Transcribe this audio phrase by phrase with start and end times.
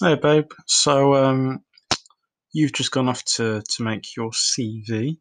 [0.00, 0.52] Hey, babe.
[0.66, 1.64] So, um,
[2.52, 5.18] you've just gone off to, to make your CV,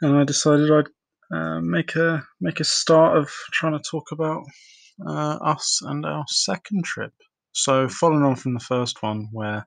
[0.00, 4.44] and I decided I'd uh, make a make a start of trying to talk about
[5.04, 7.12] uh, us and our second trip.
[7.54, 9.66] So, following on from the first one, where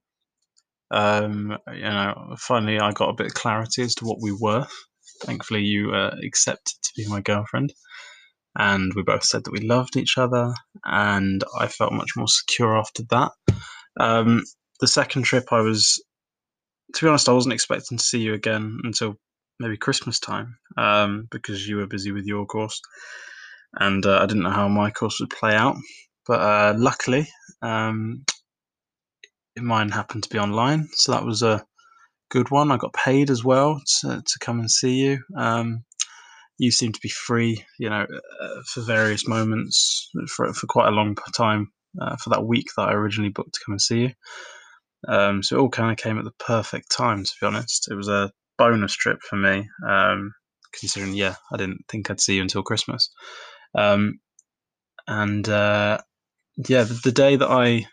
[0.91, 4.65] um, you know, finally I got a bit of clarity as to what we were.
[5.23, 7.73] Thankfully, you uh, accepted to be my girlfriend,
[8.57, 10.53] and we both said that we loved each other,
[10.85, 13.33] and I felt much more secure after that.
[13.99, 14.43] Um,
[14.79, 16.03] the second trip, I was,
[16.95, 19.15] to be honest, I wasn't expecting to see you again until
[19.59, 22.79] maybe Christmas time um, because you were busy with your course,
[23.79, 25.75] and uh, I didn't know how my course would play out.
[26.27, 27.27] But uh, luckily,
[27.61, 28.25] um,
[29.57, 31.63] mine happened to be online, so that was a
[32.31, 32.71] good one.
[32.71, 35.19] I got paid as well to, to come and see you.
[35.37, 35.83] Um,
[36.57, 38.05] you seem to be free, you know,
[38.41, 41.69] uh, for various moments for for quite a long time
[42.01, 44.11] uh, for that week that I originally booked to come and see you.
[45.07, 47.87] Um, so it all kind of came at the perfect time, to be honest.
[47.91, 50.33] It was a bonus trip for me, um,
[50.79, 53.09] considering, yeah, I didn't think I'd see you until Christmas.
[53.77, 54.19] Um,
[55.07, 55.99] and uh,
[56.67, 57.85] yeah, the, the, day that I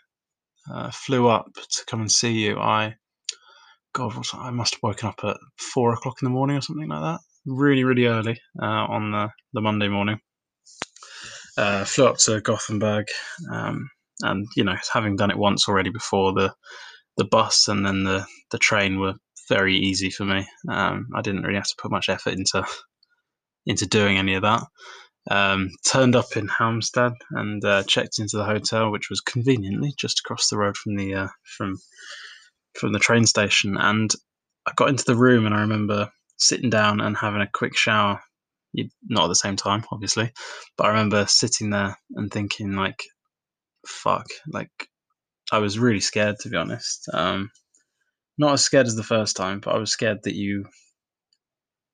[0.71, 2.95] uh, flew up to come and see you, I,
[3.93, 7.01] God, I must have woken up at four o'clock in the morning or something like
[7.01, 7.19] that.
[7.45, 10.19] Really, really early uh, on the, the Monday morning.
[11.57, 13.05] Uh, flew up to Gothenburg,
[13.51, 13.89] um,
[14.21, 16.53] and you know, having done it once already before, the
[17.17, 19.13] the bus and then the the train were
[19.49, 20.47] very easy for me.
[20.69, 22.65] Um, I didn't really have to put much effort into
[23.65, 24.63] into doing any of that.
[25.31, 30.19] Um, turned up in Halmstad and uh, checked into the hotel, which was conveniently just
[30.19, 31.77] across the road from the uh, from
[32.79, 33.77] from the train station.
[33.77, 34.11] And
[34.65, 38.21] I got into the room, and I remember sitting down and having a quick shower.
[39.03, 40.31] Not at the same time, obviously,
[40.77, 43.03] but I remember sitting there and thinking, like,
[43.87, 44.71] "Fuck!" Like,
[45.51, 47.07] I was really scared to be honest.
[47.13, 47.51] Um,
[48.37, 50.65] not as scared as the first time, but I was scared that you.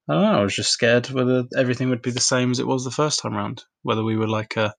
[0.10, 0.40] I don't know.
[0.40, 3.22] I was just scared whether everything would be the same as it was the first
[3.22, 3.64] time round.
[3.84, 4.74] Whether we were like a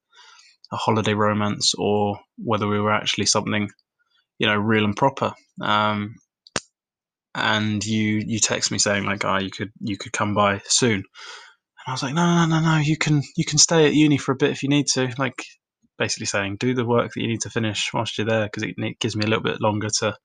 [0.71, 3.69] a holiday romance or whether we were actually something,
[4.39, 5.33] you know, real and proper.
[5.61, 6.15] Um,
[7.35, 10.61] and you you text me saying like, "Ah, oh, you could you could come by
[10.65, 11.03] soon."
[11.91, 12.77] I was like, "No, no, no, no.
[12.77, 15.13] You can you can stay at uni for a bit if you need to.
[15.17, 15.43] Like,
[15.97, 18.75] basically saying do the work that you need to finish whilst you're there because it,
[18.77, 20.15] it, gives me a little bit longer to,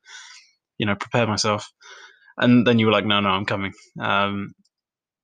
[0.79, 1.69] you know, prepare myself.
[2.39, 3.73] And then you were like, no, no, I'm coming.
[4.01, 4.53] Um,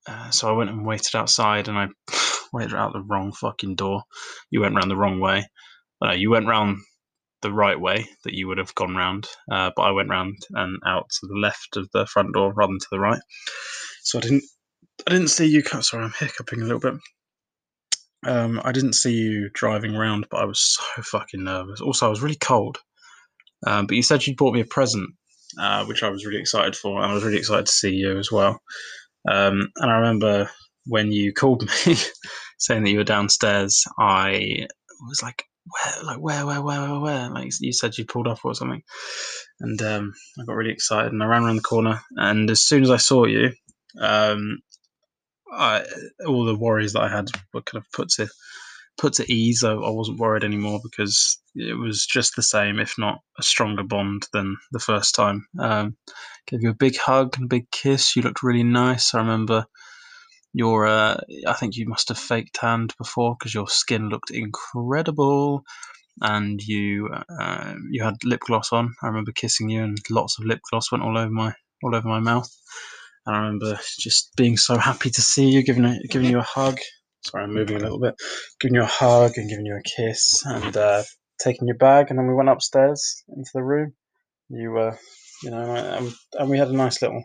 [0.08, 1.86] uh, so I went and waited outside, and I
[2.52, 4.02] waited out the wrong fucking door.
[4.50, 5.46] You went round the wrong way.
[6.04, 6.78] Uh, you went round
[7.42, 10.80] the right way that you would have gone round, uh, but I went round and
[10.84, 13.20] out to the left of the front door rather than to the right.
[14.02, 14.42] So I didn't,
[15.06, 15.62] I didn't see you.
[15.62, 16.94] Sorry, I'm hiccuping a little bit.
[18.24, 20.60] Um, I didn't see you driving around, but I was
[20.96, 21.80] so fucking nervous.
[21.80, 22.78] Also, I was really cold.
[23.66, 25.08] Um, but you said you'd bought me a present,
[25.58, 28.18] uh, which I was really excited for, and I was really excited to see you
[28.18, 28.60] as well.
[29.30, 30.50] Um, and I remember
[30.86, 31.96] when you called me
[32.58, 34.66] saying that you were downstairs, I
[35.08, 36.04] was like, "Where?
[36.04, 36.46] Like where?
[36.46, 36.62] Where?
[36.62, 36.80] Where?
[36.80, 37.00] Where?
[37.00, 37.30] where?
[37.30, 38.82] Like you said you pulled off or something."
[39.60, 42.00] And um, I got really excited, and I ran around the corner.
[42.16, 43.52] And as soon as I saw you,
[44.00, 44.58] um,
[45.52, 45.84] I,
[46.26, 48.28] all the worries that I had were kind of put to
[48.98, 49.64] put to ease.
[49.64, 53.82] I, I, wasn't worried anymore because it was just the same, if not a stronger
[53.82, 55.46] bond than the first time.
[55.58, 55.96] Um,
[56.46, 58.16] gave you a big hug and a big kiss.
[58.16, 59.14] You looked really nice.
[59.14, 59.66] I remember
[60.52, 60.86] your.
[60.86, 65.64] Uh, I think you must have faked tanned before because your skin looked incredible.
[66.20, 67.08] And you
[67.40, 68.94] uh, you had lip gloss on.
[69.02, 72.06] I remember kissing you, and lots of lip gloss went all over my all over
[72.06, 72.50] my mouth.
[73.24, 76.42] And I remember just being so happy to see you, giving a, giving you a
[76.42, 76.78] hug.
[77.24, 78.16] Sorry, I'm moving a little bit.
[78.60, 81.04] Giving you a hug and giving you a kiss and uh,
[81.40, 83.94] taking your bag, and then we went upstairs into the room.
[84.48, 84.96] You, uh,
[85.42, 87.22] you know, and, and we had a nice little,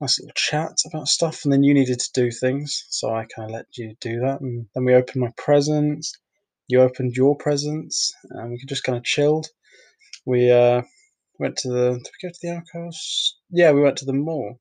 [0.00, 1.44] nice little chat about stuff.
[1.44, 4.42] And then you needed to do things, so I kind of let you do that.
[4.42, 6.12] And then we opened my presents.
[6.68, 9.46] You opened your presents, and we just kind of chilled.
[10.26, 10.82] We uh,
[11.38, 11.92] went to the.
[11.92, 12.90] Did we go to the alcohol?
[13.50, 14.60] Yeah, we went to the mall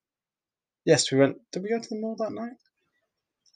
[0.88, 1.36] Yes, we went.
[1.52, 2.54] Did we go to the mall that night?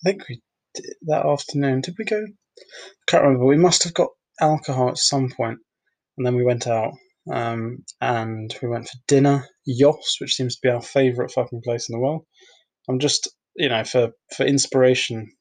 [0.04, 0.42] I think we
[0.76, 1.80] did that afternoon.
[1.80, 2.22] Did we go?
[2.22, 2.64] I
[3.08, 3.46] can't remember.
[3.46, 4.10] We must have got
[4.42, 5.60] alcohol at some point,
[6.18, 6.92] and then we went out.
[7.32, 9.46] Um, and we went for dinner.
[9.66, 12.26] Yos, which seems to be our favourite fucking place in the world.
[12.90, 15.32] I'm just, you know, for for inspiration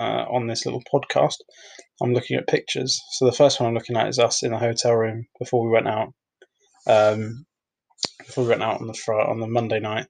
[0.00, 1.36] uh, on this little podcast,
[2.02, 3.00] I'm looking at pictures.
[3.12, 5.70] So the first one I'm looking at is us in a hotel room before we
[5.70, 6.08] went out.
[6.88, 7.46] Um,
[8.26, 10.06] before we went out on the fr- on the Monday night,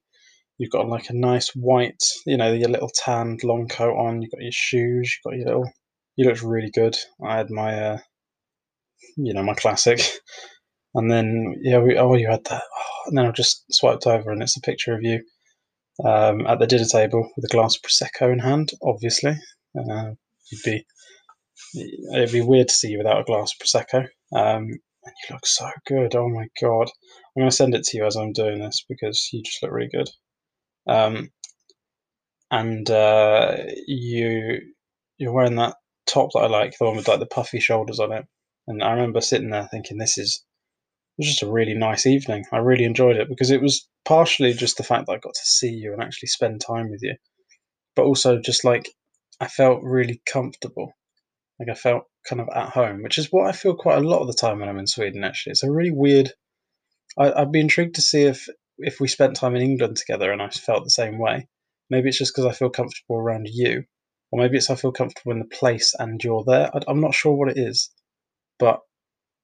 [0.58, 4.22] You've got like a nice white, you know, your little tanned long coat on.
[4.22, 5.16] You've got your shoes.
[5.16, 5.72] You've got your little.
[6.16, 6.96] You looked really good.
[7.24, 7.98] I had my, uh,
[9.16, 10.00] you know, my classic
[10.94, 14.30] And then yeah, we oh you had that, oh, and then I just swiped over
[14.30, 15.22] and it's a picture of you
[16.04, 18.70] um, at the dinner table with a glass of prosecco in hand.
[18.82, 19.36] Obviously,
[19.78, 20.10] uh,
[20.50, 20.86] you'd be
[22.14, 24.08] it'd be weird to see you without a glass of prosecco.
[24.34, 24.64] Um,
[25.04, 26.16] and you look so good.
[26.16, 26.90] Oh my god!
[27.36, 29.72] I'm going to send it to you as I'm doing this because you just look
[29.72, 30.08] really good.
[30.88, 31.30] Um,
[32.50, 33.56] and uh,
[33.86, 34.60] you
[35.18, 35.76] you're wearing that
[36.06, 38.24] top that I like, the one with like the puffy shoulders on it.
[38.66, 40.44] And I remember sitting there thinking, this is
[41.18, 42.44] was just a really nice evening.
[42.52, 45.44] I really enjoyed it because it was partially just the fact that I got to
[45.44, 47.16] see you and actually spend time with you,
[47.96, 48.88] but also just like
[49.40, 50.92] I felt really comfortable.
[51.58, 54.20] Like I felt kind of at home, which is what I feel quite a lot
[54.20, 55.24] of the time when I'm in Sweden.
[55.24, 56.32] Actually, it's a really weird.
[57.18, 58.48] I, I'd be intrigued to see if
[58.78, 61.48] if we spent time in England together and I felt the same way.
[61.90, 63.84] Maybe it's just because I feel comfortable around you,
[64.30, 66.70] or maybe it's I feel comfortable in the place and you're there.
[66.74, 67.90] I, I'm not sure what it is,
[68.58, 68.80] but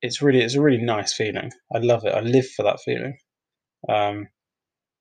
[0.02, 1.50] it's really it's a really nice feeling.
[1.74, 2.14] I love it.
[2.14, 3.16] I live for that feeling.
[3.88, 4.28] Um,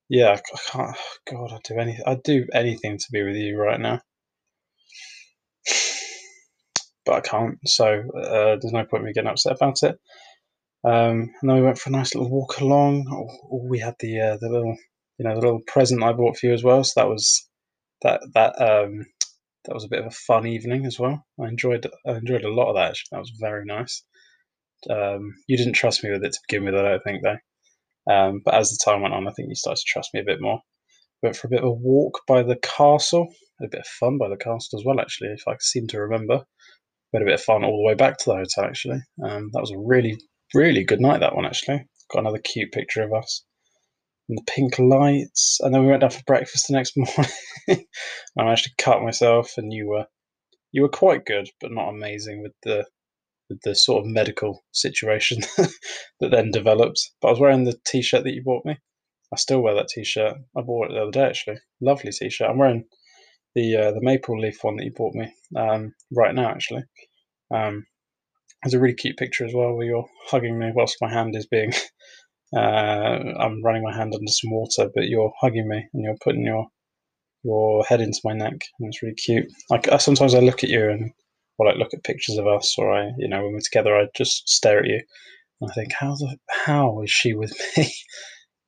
[0.09, 0.97] yeah, I can't.
[1.29, 2.03] God, I'd do anything.
[2.05, 3.99] I'd do anything to be with you right now,
[7.05, 7.57] but I can't.
[7.65, 9.97] So uh, there's no point in me getting upset about it.
[10.85, 13.05] Um, and then we went for a nice little walk along.
[13.69, 14.75] we had the uh, the little
[15.17, 16.83] you know the little present I bought for you as well.
[16.83, 17.47] So that was
[18.01, 19.05] that that um,
[19.65, 21.25] that was a bit of a fun evening as well.
[21.39, 22.89] I enjoyed I enjoyed a lot of that.
[22.89, 23.09] Actually.
[23.11, 24.03] That was very nice.
[24.89, 28.13] Um, you didn't trust me with it to begin with, I don't think, though.
[28.13, 30.25] Um, but as the time went on, I think you started to trust me a
[30.25, 30.59] bit more.
[31.21, 33.27] Went for a bit of a walk by the castle,
[33.61, 36.43] a bit of fun by the castle as well, actually, if I seem to remember.
[37.11, 39.01] We had a bit of fun all the way back to the hotel, actually.
[39.23, 40.17] Um, that was a really,
[40.53, 41.85] really good night, that one, actually.
[42.11, 43.43] Got another cute picture of us.
[44.29, 45.59] And the pink lights.
[45.61, 47.85] And then we went down for breakfast the next morning.
[48.37, 50.05] I managed to cut myself, and you were
[50.71, 52.85] you were quite good, but not amazing with the
[53.49, 55.39] with the sort of medical situation
[56.19, 56.99] that then developed.
[57.21, 58.77] But I was wearing the t-shirt that you bought me.
[59.31, 60.35] I still wear that t-shirt.
[60.57, 61.57] I bought it the other day actually.
[61.81, 62.49] Lovely t-shirt.
[62.49, 62.85] I'm wearing
[63.55, 66.83] the uh, the maple leaf one that you bought me um, right now actually.
[67.53, 67.85] Um,
[68.63, 71.47] there's a really cute picture as well where you're hugging me whilst my hand is
[71.47, 71.73] being.
[72.55, 76.45] Uh, I'm running my hand under some water, but you're hugging me and you're putting
[76.45, 76.67] your
[77.43, 79.47] your head into my neck, and it's really cute.
[79.71, 81.11] Like sometimes I look at you and
[81.57, 84.05] or like look at pictures of us, or I, you know, when we're together, I
[84.15, 85.01] just stare at you
[85.63, 87.91] and I think, how the how is she with me?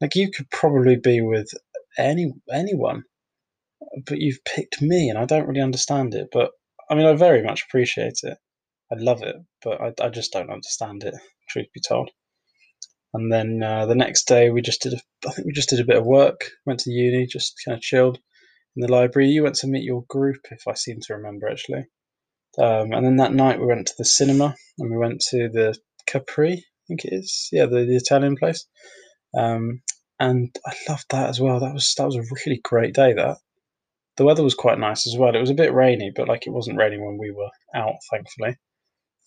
[0.01, 1.49] like you could probably be with
[1.97, 3.03] any anyone,
[4.05, 6.27] but you've picked me, and I don't really understand it.
[6.31, 6.51] But
[6.89, 8.37] I mean, I very much appreciate it.
[8.91, 11.15] I love it, but I, I just don't understand it.
[11.49, 12.11] Truth be told.
[13.13, 14.93] And then uh, the next day, we just did.
[14.93, 14.97] A,
[15.27, 16.41] I think we just did a bit of work.
[16.65, 18.19] Went to uni, just kind of chilled
[18.75, 19.29] in the library.
[19.29, 21.85] You went to meet your group, if I seem to remember actually.
[22.57, 25.77] Um, and then that night we went to the cinema and we went to the
[26.05, 27.49] Capri, I think it is.
[27.51, 28.65] Yeah, the, the Italian place.
[29.37, 29.81] Um,
[30.19, 31.59] and I loved that as well.
[31.59, 33.13] That was that was a really great day.
[33.13, 33.37] That
[34.17, 35.35] the weather was quite nice as well.
[35.35, 38.57] It was a bit rainy, but like it wasn't raining when we were out, thankfully.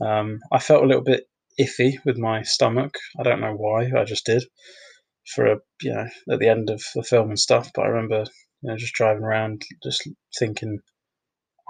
[0.00, 1.24] Um, I felt a little bit
[1.58, 2.94] iffy with my stomach.
[3.18, 3.90] I don't know why.
[3.96, 4.44] I just did
[5.34, 7.70] for a you know at the end of the film and stuff.
[7.74, 8.24] But I remember
[8.62, 10.08] you know just driving around, just
[10.38, 10.80] thinking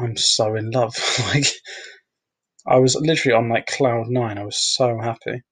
[0.01, 0.95] I'm so in love.
[1.35, 1.47] like
[2.67, 4.39] I was literally on like cloud nine.
[4.39, 5.43] I was so happy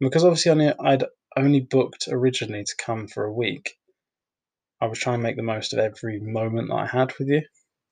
[0.00, 1.04] because obviously only I'd
[1.36, 3.74] only booked originally to come for a week.
[4.80, 7.42] I was trying to make the most of every moment that I had with you,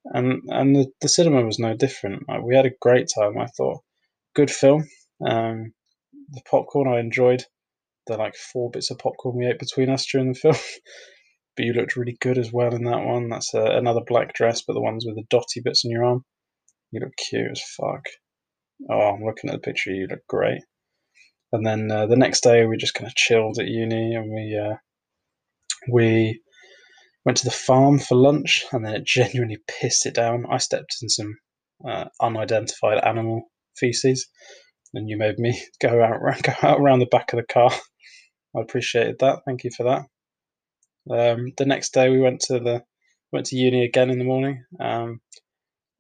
[0.04, 2.28] and and the, the cinema was no different.
[2.28, 3.38] Like, we had a great time.
[3.38, 3.82] I thought
[4.34, 4.84] good film.
[5.26, 5.72] Um,
[6.30, 7.44] the popcorn I enjoyed.
[8.06, 10.56] The like four bits of popcorn we ate between us during the film.
[11.56, 13.28] but you looked really good as well in that one.
[13.28, 16.24] That's a, another black dress, but the ones with the dotty bits on your arm.
[16.90, 18.04] You look cute as fuck.
[18.90, 19.90] Oh, I'm looking at the picture.
[19.90, 20.62] You look great.
[21.52, 24.58] And then uh, the next day, we just kind of chilled at uni, and we
[24.58, 24.76] uh,
[25.90, 26.40] we
[27.24, 30.46] went to the farm for lunch, and then it genuinely pissed it down.
[30.50, 31.36] I stepped in some
[31.86, 34.28] uh, unidentified animal feces,
[34.94, 37.70] and you made me go out go out around the back of the car.
[38.56, 39.40] I appreciated that.
[39.46, 40.02] Thank you for that.
[41.10, 42.82] Um, the next day we went to the
[43.32, 44.64] went to uni again in the morning.
[44.78, 45.20] Um,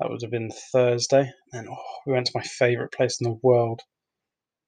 [0.02, 1.30] that would have been Thursday.
[1.52, 1.76] And oh,
[2.06, 3.80] we went to my favourite place in the world.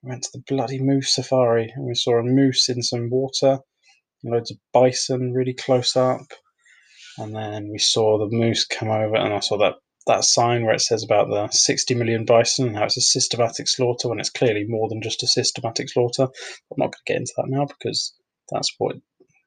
[0.02, 3.58] We went to the bloody moose safari and we saw a moose in some water,
[4.23, 6.26] loads of bison really close up.
[7.18, 9.75] And then we saw the moose come over and I saw that,
[10.06, 13.68] that sign where it says about the 60 million bison and how it's a systematic
[13.68, 16.25] slaughter when it's clearly more than just a systematic slaughter.
[16.25, 18.14] I'm not going to get into that now because
[18.50, 18.96] that's what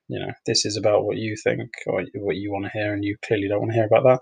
[0.07, 3.03] you know, this is about what you think or what you want to hear, and
[3.03, 4.19] you clearly don't want to hear about that.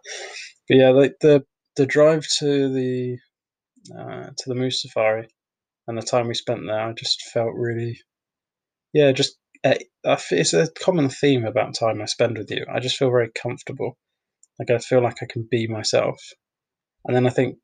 [0.67, 3.17] But yeah, the the, the drive to the
[3.95, 5.27] uh, to the Moose Safari
[5.87, 7.99] and the time we spent there, I just felt really,
[8.93, 12.65] yeah, just uh, it's a common theme about time I spend with you.
[12.71, 13.97] I just feel very comfortable.
[14.59, 16.19] Like I feel like I can be myself,
[17.05, 17.57] and then I think,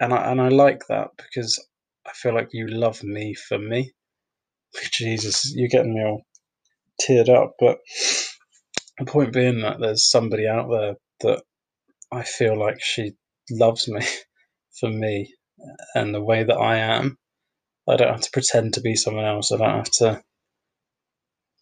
[0.00, 1.64] and I and I like that because
[2.06, 3.92] I feel like you love me for me.
[4.92, 6.22] Jesus, you're getting me all
[7.02, 7.54] teared up.
[7.60, 7.78] But
[8.98, 11.42] the point being that there's somebody out there that
[12.12, 13.12] I feel like she
[13.50, 14.00] loves me
[14.80, 15.34] for me
[15.94, 17.18] and the way that I am.
[17.88, 19.52] I don't have to pretend to be someone else.
[19.52, 20.22] I don't have to.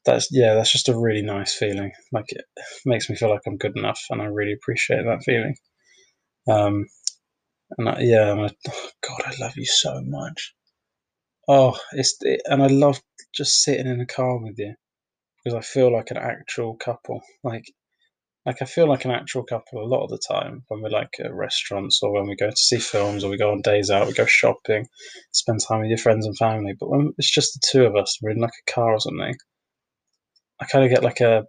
[0.06, 0.54] That's yeah.
[0.54, 1.92] That's just a really nice feeling.
[2.12, 2.44] Like it
[2.84, 5.56] makes me feel like I'm good enough, and I really appreciate that feeling.
[6.48, 6.86] Um,
[7.78, 10.54] and I, yeah, oh God, I love you so much.
[11.48, 13.00] Oh, it's it, and I love
[13.34, 14.74] just sitting in a car with you
[15.42, 17.22] because I feel like an actual couple.
[17.42, 17.64] Like
[18.46, 21.08] like I feel like an actual couple a lot of the time when we're like
[21.20, 24.06] at restaurants or when we go to see films or we go on days out,
[24.06, 24.86] we go shopping,
[25.32, 26.74] spend time with your friends and family.
[26.78, 29.34] But when it's just the two of us, we're in like a car or something.
[30.60, 31.46] I kind of get like a,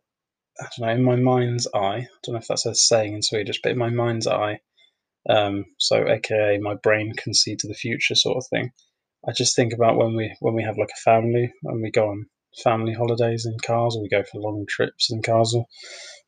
[0.59, 1.79] I don't know, in my mind's eye.
[1.79, 4.59] I don't know if that's a saying in Swedish, but in my mind's eye,
[5.29, 8.71] um, so aka my brain can see to the future sort of thing.
[9.27, 12.09] I just think about when we when we have like a family and we go
[12.09, 12.27] on
[12.63, 15.65] family holidays in cars or we go for long trips in cars or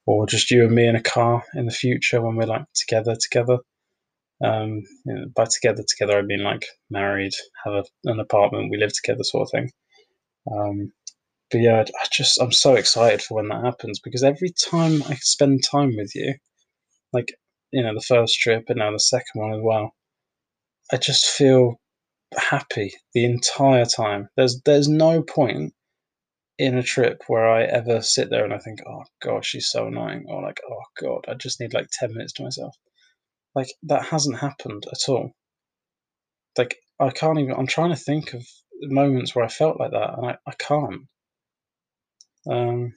[0.05, 3.15] or just you and me in a car in the future when we're like together
[3.19, 3.59] together.
[4.43, 7.33] Um, you know, by together together, I mean like married,
[7.65, 9.71] have a, an apartment, we live together, sort of thing.
[10.51, 10.91] Um,
[11.51, 15.15] but yeah, I just I'm so excited for when that happens because every time I
[15.15, 16.35] spend time with you,
[17.13, 17.33] like
[17.71, 19.93] you know the first trip and now the second one as well,
[20.91, 21.79] I just feel
[22.35, 24.29] happy the entire time.
[24.35, 25.73] There's there's no point
[26.57, 29.87] in a trip where I ever sit there and I think, oh god, she's so
[29.87, 32.75] annoying, or like, oh god, I just need like ten minutes to myself.
[33.55, 35.31] Like that hasn't happened at all.
[36.57, 37.53] Like I can't even.
[37.55, 38.45] I'm trying to think of
[38.81, 41.03] moments where I felt like that, and I, I can't.
[42.49, 42.93] Um,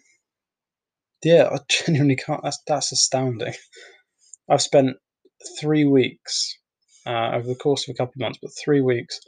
[1.24, 2.42] yeah, I genuinely can't.
[2.42, 3.54] That's that's astounding.
[4.50, 4.96] I've spent
[5.60, 6.58] three weeks
[7.06, 9.20] uh, over the course of a couple of months, but three weeks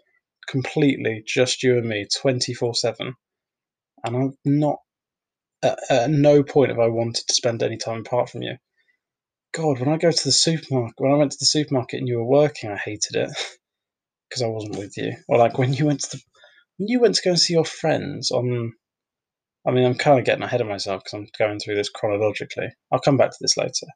[0.48, 3.14] completely just you and me, twenty four seven
[4.04, 4.78] and I'm not
[5.62, 8.56] at, at no point have I wanted to spend any time apart from you.
[9.54, 12.18] God, when I go to the supermarket, when I went to the supermarket and you
[12.18, 13.30] were working, I hated it
[14.30, 15.14] because I wasn't with you.
[15.28, 16.22] Or like when you went to the,
[16.78, 18.72] when you went to go and see your friends on.
[19.66, 22.68] I mean, I'm kind of getting ahead of myself because I'm going through this chronologically.
[22.92, 23.86] I'll come back to this later.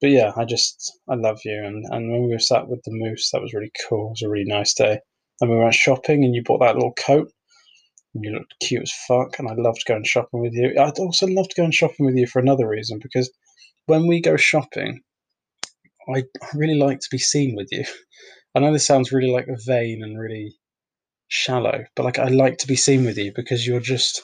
[0.00, 2.92] But yeah, I just I love you, and and when we were sat with the
[2.92, 4.08] moose, that was really cool.
[4.08, 5.00] It was a really nice day.
[5.40, 7.32] And we went shopping, and you bought that little coat
[8.14, 10.74] And you looked cute as fuck, and I loved going shopping with you.
[10.80, 13.30] I'd also love going shopping with you for another reason because
[13.86, 15.00] when we go shopping,
[16.14, 16.24] I
[16.54, 17.84] really like to be seen with you.
[18.54, 20.56] I know this sounds really like vain and really
[21.28, 24.22] shallow, but like I like to be seen with you because you're just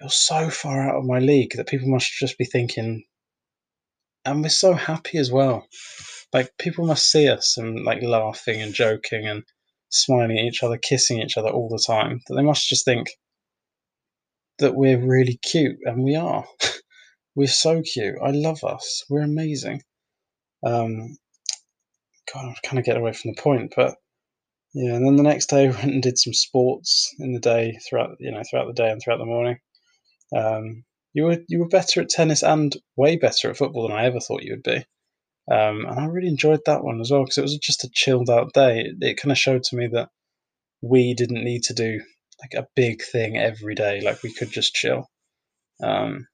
[0.00, 3.04] you're so far out of my league that people must just be thinking,
[4.24, 5.66] and we're so happy as well.
[6.32, 9.44] Like people must see us and like laughing and joking and
[9.90, 13.08] smiling at each other, kissing each other all the time, that they must just think
[14.58, 16.44] that we're really cute, and we are.
[17.34, 18.16] we're so cute.
[18.22, 19.04] I love us.
[19.08, 19.82] We're amazing.
[20.64, 21.16] Um,
[22.32, 23.96] God, I'm kind of get away from the point, but
[24.74, 24.94] yeah.
[24.94, 28.16] And then the next day, we went and did some sports in the day throughout,
[28.20, 29.58] you know, throughout the day and throughout the morning.
[30.36, 34.04] Um, you were you were better at tennis and way better at football than I
[34.04, 34.84] ever thought you would be.
[35.50, 38.28] Um, and I really enjoyed that one as well because it was just a chilled
[38.28, 38.80] out day.
[38.80, 40.10] It, it kind of showed to me that
[40.82, 42.00] we didn't need to do
[42.42, 44.00] like a big thing every day.
[44.00, 45.08] Like we could just chill,
[45.82, 46.26] um,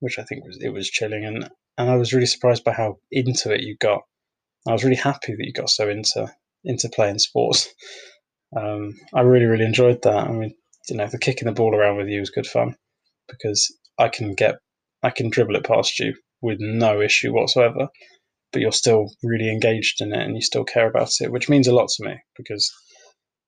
[0.00, 1.24] which I think was it was chilling.
[1.24, 4.02] And and I was really surprised by how into it you got.
[4.66, 6.32] I was really happy that you got so into
[6.64, 7.68] into playing sports.
[8.56, 10.28] Um, I really really enjoyed that.
[10.28, 10.54] I mean,
[10.88, 12.76] you know, the kicking the ball around with you was good fun
[13.28, 14.56] because I can get
[15.02, 17.88] I can dribble it past you with no issue whatsoever
[18.52, 21.68] but you're still really engaged in it and you still care about it, which means
[21.68, 22.72] a lot to me because,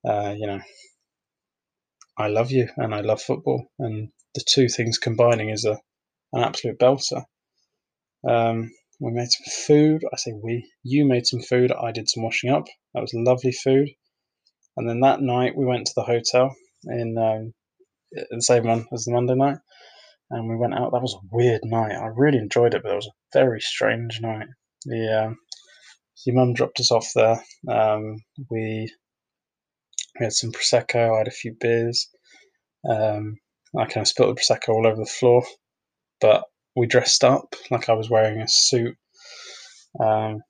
[0.07, 0.61] uh, you know,
[2.19, 5.79] I love you and I love football, and the two things combining is a
[6.35, 7.25] an absolute belter.
[8.29, 8.71] Um,
[9.01, 10.03] we made some food.
[10.13, 10.71] I say we.
[10.83, 11.73] You made some food.
[11.73, 12.67] I did some washing up.
[12.93, 13.89] That was lovely food.
[14.77, 16.55] And then that night we went to the hotel
[16.85, 17.55] in um,
[18.13, 19.59] the same one as the Monday night,
[20.31, 20.93] and we went out.
[20.93, 21.93] That was a weird night.
[21.93, 24.49] I really enjoyed it, but it was a very strange night.
[24.87, 25.33] Yeah,
[26.25, 27.43] your mum dropped us off there.
[27.69, 28.17] Um,
[28.51, 28.93] we
[30.19, 31.15] we had some prosecco.
[31.15, 32.09] I had a few beers.
[32.89, 33.37] Um,
[33.77, 35.45] I kind of spilled the prosecco all over the floor,
[36.21, 36.45] but
[36.77, 38.97] we dressed up like I was wearing a suit.
[40.01, 40.43] Um,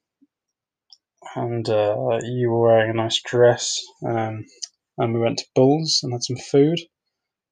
[1.34, 3.80] and uh, you were wearing a nice dress.
[4.06, 4.44] Um,
[4.98, 6.78] and we went to Bulls and had some food.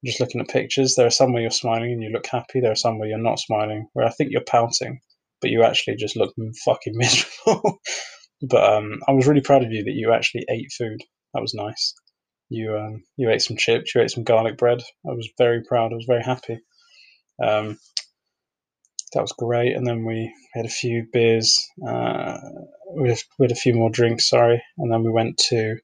[0.05, 0.95] Just looking at pictures.
[0.95, 2.59] There are some where you're smiling and you look happy.
[2.59, 4.99] There are some where you're not smiling, where I think you're pouting,
[5.41, 6.33] but you actually just look
[6.65, 7.79] fucking miserable.
[8.41, 10.99] but um, I was really proud of you that you actually ate food.
[11.33, 11.93] That was nice.
[12.49, 13.93] You um, you ate some chips.
[13.93, 14.81] You ate some garlic bread.
[15.05, 15.91] I was very proud.
[15.91, 16.59] I was very happy.
[17.43, 17.77] Um,
[19.13, 19.75] that was great.
[19.75, 21.65] And then we had a few beers.
[21.85, 22.37] Uh,
[22.95, 24.29] we, had, we had a few more drinks.
[24.29, 25.77] Sorry, and then we went to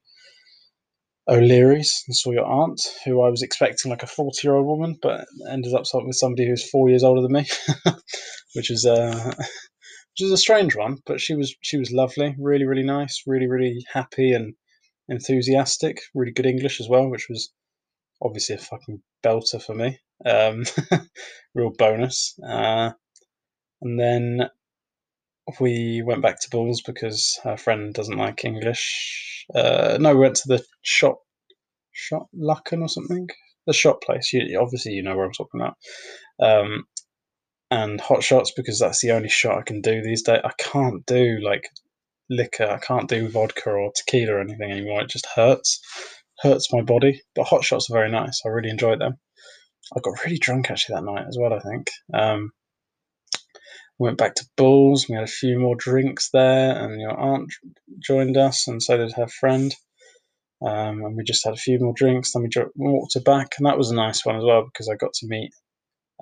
[1.28, 4.98] O'Leary's and saw your aunt, who I was expecting like a 40 year old woman,
[5.02, 7.46] but ended up with somebody who's four years older than me,
[8.56, 10.98] which is uh, which is a strange one.
[11.06, 14.54] But she was she was lovely, really really nice, really really happy and
[15.08, 17.52] enthusiastic, really good English as well, which was
[18.22, 20.00] obviously a fucking belter for me.
[20.26, 20.64] Um,
[21.56, 22.38] real bonus.
[22.46, 22.92] Uh,
[23.82, 24.50] and then
[25.60, 29.46] we went back to Bulls because her friend doesn't like English.
[29.54, 31.20] Uh, no, we went to the shop,
[31.92, 33.28] shop Lucken or something.
[33.68, 34.32] The shop place.
[34.34, 35.76] You, obviously, you know where I'm talking about.
[36.42, 36.86] Um,
[37.72, 40.42] and hot shots because that's the only shot I can do these days.
[40.44, 41.68] I can't do like
[42.30, 42.68] liquor.
[42.68, 45.02] I can't do vodka or tequila or anything anymore.
[45.02, 45.82] It just hurts,
[46.40, 47.22] hurts my body.
[47.36, 48.42] But hot shots are very nice.
[48.46, 49.18] I really enjoyed them.
[49.96, 51.54] I got really drunk actually that night as well.
[51.54, 51.90] I think.
[52.14, 52.52] Um,
[54.00, 55.08] went back to Bulls.
[55.08, 57.54] We had a few more drinks there, and your aunt
[58.00, 59.74] joined us, and so did her friend.
[60.66, 62.32] Um, and we just had a few more drinks.
[62.32, 64.96] Then we walked her back, and that was a nice one as well because I
[64.96, 65.52] got to meet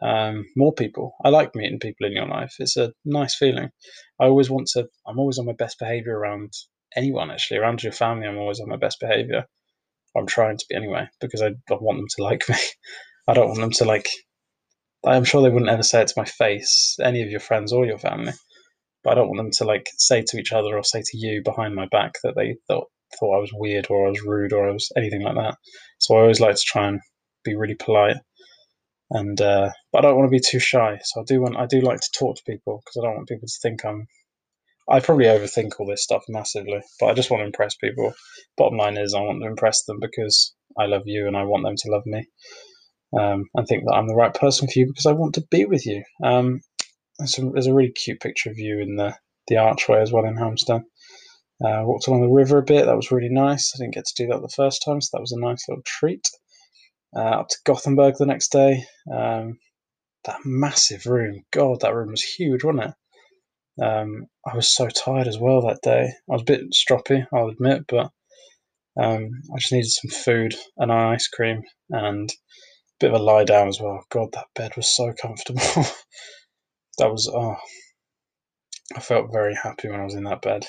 [0.01, 1.13] um, more people.
[1.23, 2.55] I like meeting people in your life.
[2.59, 3.69] It's a nice feeling.
[4.19, 4.87] I always want to.
[5.07, 6.53] I'm always on my best behavior around
[6.95, 7.31] anyone.
[7.31, 9.45] Actually, around your family, I'm always on my best behavior.
[10.15, 12.55] I'm trying to be anyway because I, I want them to like me.
[13.27, 14.09] I don't want them to like
[15.05, 17.86] I'm sure they wouldn't ever say it to my face, any of your friends or
[17.86, 18.34] your family.
[19.03, 21.41] But I don't want them to like say to each other or say to you
[21.43, 22.88] behind my back that they thought
[23.20, 25.55] thought I was weird or I was rude or I was anything like that.
[26.00, 27.00] So I always like to try and
[27.43, 28.17] be really polite.
[29.12, 31.00] And uh, but I don't want to be too shy.
[31.03, 33.29] So I do want I do like to talk to people because I don't want
[33.29, 34.07] people to think I'm.
[34.90, 38.14] I probably overthink all this stuff massively, but I just want to impress people.
[38.57, 41.64] Bottom line is, I want to impress them because I love you and I want
[41.64, 42.25] them to love me
[43.19, 45.65] um, and think that I'm the right person for you because I want to be
[45.65, 46.03] with you.
[46.24, 46.61] Um,
[47.19, 49.15] there's, a, there's, a, really cute picture of you in the,
[49.47, 50.83] the archway as well in Halmstad.
[51.63, 52.85] Uh, walked along the river a bit.
[52.85, 53.74] That was really nice.
[53.75, 55.83] I didn't get to do that the first time, so that was a nice little
[55.85, 56.27] treat.
[57.15, 58.83] Uh, up to Gothenburg the next day.
[59.13, 59.59] Um,
[60.25, 61.43] that massive room.
[61.51, 62.93] God, that room was huge, wasn't it?
[63.83, 66.03] Um, I was so tired as well that day.
[66.03, 68.11] I was a bit stroppy, I'll admit, but
[69.00, 72.31] um, I just needed some food and ice cream and
[73.01, 74.05] bit of a lie down as well.
[74.11, 75.61] God, that bed was so comfortable.
[77.00, 77.57] that was oh,
[78.96, 80.66] I felt very happy when I was in that bed.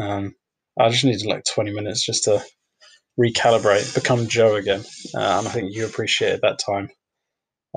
[0.00, 0.34] Um,
[0.80, 2.42] I just needed like 20 minutes just to
[3.20, 4.80] recalibrate, become Joe again,
[5.14, 6.88] uh, and I think you appreciated that time.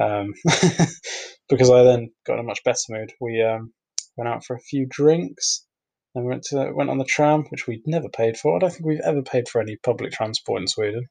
[0.02, 0.34] Um,
[1.50, 3.12] because I then got in a much better mood.
[3.20, 3.74] We um,
[4.16, 5.66] went out for a few drinks,
[6.14, 8.56] and we went to went on the tram, which we'd never paid for.
[8.56, 11.08] I don't think we've ever paid for any public transport in Sweden,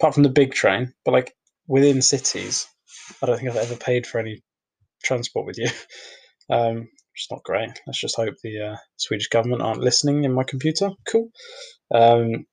[0.00, 0.92] apart from the big train.
[1.04, 1.32] But like
[1.68, 2.66] within cities,
[3.22, 4.42] I don't think I've ever paid for any
[5.02, 5.68] transport with you.
[6.48, 6.86] Um,
[7.30, 7.80] not great.
[7.88, 10.90] Let's just hope the uh, Swedish government aren't listening in my computer.
[11.08, 11.30] Cool.
[11.92, 12.46] Um,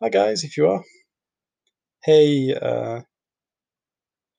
[0.00, 0.84] hi guys, if you are.
[2.04, 3.00] Hey, uh,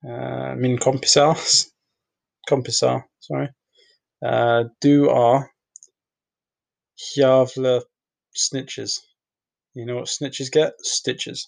[0.07, 1.35] uh, min kompisar.
[2.49, 3.49] Kompisar, sorry.
[4.23, 5.49] Uh, du are
[7.17, 7.81] jävla
[8.33, 8.99] snitches.
[9.73, 10.73] You know what snitches get?
[10.79, 11.47] Stitches.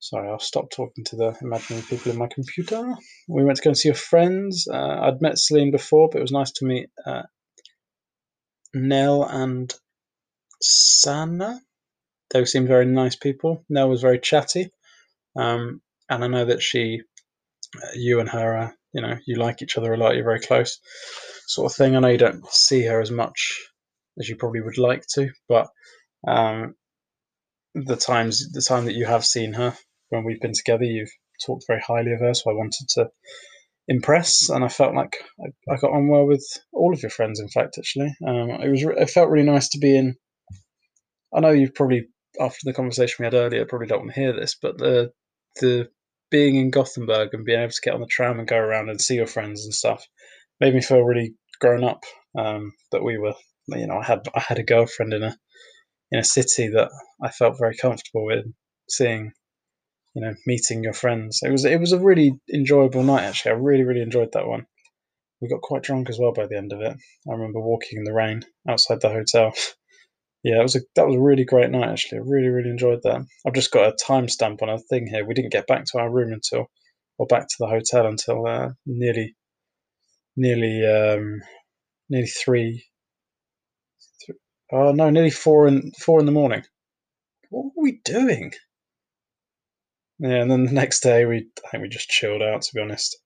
[0.00, 2.94] Sorry, I'll stop talking to the imaginary people in my computer.
[3.28, 4.68] We went to go and see your friends.
[4.72, 7.22] Uh, I'd met Celine before, but it was nice to meet uh,
[8.74, 9.74] Nell and
[10.62, 11.60] Sanna.
[12.30, 13.64] They seemed very nice people.
[13.68, 14.70] Nell was very chatty,
[15.36, 17.00] um, and I know that she,
[17.76, 20.14] uh, you and her, you know, you like each other a lot.
[20.14, 20.78] You're very close,
[21.46, 21.96] sort of thing.
[21.96, 23.68] I know you don't see her as much
[24.20, 25.68] as you probably would like to, but
[26.26, 26.76] um,
[27.74, 29.76] the times, the time that you have seen her,
[30.10, 31.12] when we've been together, you've
[31.44, 33.10] talked very highly of her, so I wanted to
[33.88, 37.40] impress, and I felt like I, I got on well with all of your friends.
[37.40, 40.16] In fact, actually, um, it was it felt really nice to be in.
[41.34, 42.08] I know you've probably
[42.40, 45.10] after the conversation we had earlier probably don't want to hear this, but the
[45.60, 45.88] the
[46.30, 49.00] being in Gothenburg and being able to get on the tram and go around and
[49.00, 50.06] see your friends and stuff
[50.60, 52.04] made me feel really grown up.
[52.38, 53.34] Um, that we were,
[53.68, 55.36] you know, I had I had a girlfriend in a
[56.12, 56.90] in a city that
[57.22, 58.44] I felt very comfortable with,
[58.88, 59.32] seeing
[60.18, 61.40] you know, meeting your friends.
[61.44, 63.52] It was it was a really enjoyable night actually.
[63.52, 64.66] I really really enjoyed that one.
[65.40, 66.92] We got quite drunk as well by the end of it.
[67.28, 69.52] I remember walking in the rain outside the hotel.
[70.44, 72.18] Yeah, it was a that was a really great night actually.
[72.18, 73.22] I really really enjoyed that.
[73.44, 75.26] I've just got a timestamp on a thing here.
[75.26, 76.66] We didn't get back to our room until,
[77.18, 79.34] or back to the hotel until uh, nearly,
[80.36, 81.40] nearly, um,
[82.08, 82.84] nearly three.
[84.72, 86.62] Oh no, nearly four in four in the morning.
[87.50, 88.52] What were we doing?
[90.18, 92.80] Yeah, and then the next day we I think we just chilled out to be
[92.80, 93.16] honest.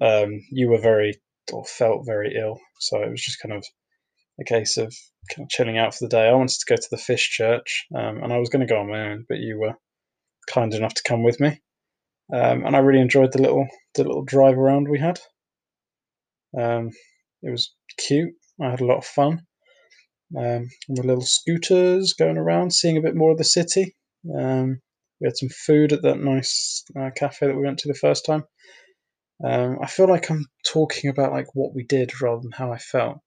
[0.00, 1.20] Um, you were very
[1.52, 3.64] or felt very ill, so it was just kind of
[4.40, 4.94] a case of
[5.34, 6.28] kind of chilling out for the day.
[6.28, 8.80] I wanted to go to the fish church, um, and I was going to go
[8.80, 9.74] on my own, but you were
[10.48, 11.60] kind enough to come with me,
[12.32, 15.20] um, and I really enjoyed the little the little drive around we had.
[16.58, 16.90] Um,
[17.42, 18.34] it was cute.
[18.60, 19.42] I had a lot of fun.
[20.36, 23.94] Um, the little scooters going around, seeing a bit more of the city.
[24.36, 24.80] Um,
[25.24, 28.26] we had some food at that nice uh, cafe that we went to the first
[28.26, 28.44] time.
[29.42, 32.76] Um, I feel like I'm talking about like what we did rather than how I
[32.76, 33.20] felt.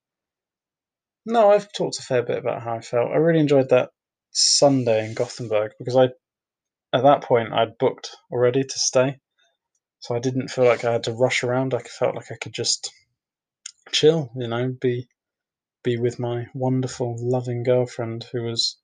[1.26, 3.12] No, I've talked a fair bit about how I felt.
[3.12, 3.90] I really enjoyed that
[4.30, 6.04] Sunday in Gothenburg because I,
[6.94, 9.18] at that point, I'd booked already to stay,
[10.00, 11.74] so I didn't feel like I had to rush around.
[11.74, 12.92] I felt like I could just
[13.92, 15.08] chill, you know, be
[15.84, 18.78] be with my wonderful, loving girlfriend who was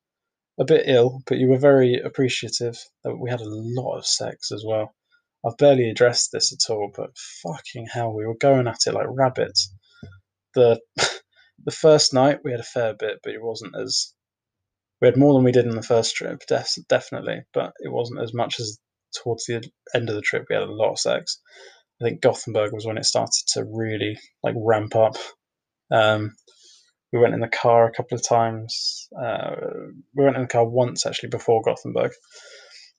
[0.59, 4.63] a bit ill, but you were very appreciative we had a lot of sex as
[4.65, 4.93] well.
[5.45, 9.07] I've barely addressed this at all, but fucking hell, we were going at it like
[9.09, 9.73] rabbits.
[10.55, 10.79] The
[11.65, 14.13] the first night we had a fair bit, but it wasn't as
[15.01, 18.21] we had more than we did in the first trip, def- definitely, but it wasn't
[18.21, 18.79] as much as
[19.13, 19.61] towards the
[19.93, 20.45] end of the trip.
[20.49, 21.41] We had a lot of sex.
[22.01, 25.15] I think Gothenburg was when it started to really like ramp up.
[25.91, 26.35] Um,
[27.13, 29.08] we went in the car a couple of times.
[29.17, 29.56] Uh,
[30.15, 32.12] we went in the car once actually before Gothenburg,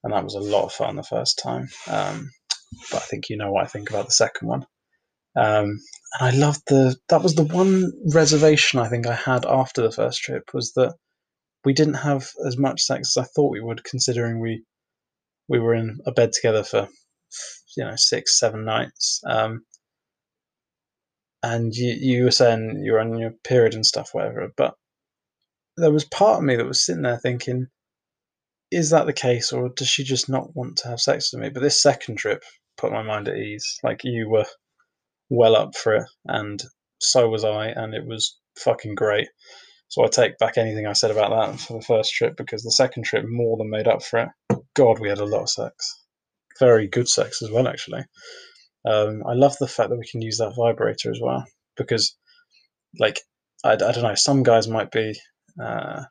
[0.05, 1.68] and that was a lot of fun the first time.
[1.90, 2.31] Um,
[2.92, 4.66] but I think you know what I think about the second one.
[5.37, 5.81] Um,
[6.20, 9.90] and I loved the that was the one reservation I think I had after the
[9.90, 10.94] first trip was that
[11.64, 14.62] we didn't have as much sex as I thought we would, considering we
[15.48, 16.88] we were in a bed together for
[17.77, 19.20] you know six seven nights.
[19.29, 19.64] Um,
[21.44, 24.50] and you you were saying you were on your period and stuff, whatever.
[24.57, 24.74] But
[25.76, 27.66] there was part of me that was sitting there thinking,
[28.70, 31.50] is that the case, or does she just not want to have sex with me?
[31.50, 32.42] But this second trip
[32.78, 33.78] put my mind at ease.
[33.85, 34.46] Like you were
[35.28, 36.62] well up for it, and
[36.98, 39.28] so was I, and it was fucking great.
[39.88, 42.72] So I take back anything I said about that for the first trip because the
[42.72, 44.59] second trip more than made up for it.
[44.74, 46.02] God, we had a lot of sex.
[46.59, 48.04] Very good sex as well, actually.
[48.85, 51.44] Um, I love the fact that we can use that vibrator as well
[51.77, 52.16] because,
[52.99, 53.20] like,
[53.64, 55.14] I, I don't know, some guys might be
[55.62, 56.05] uh,